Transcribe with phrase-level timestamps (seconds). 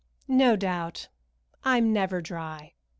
[0.27, 1.09] "No doubt.
[1.63, 2.73] I'm never dry.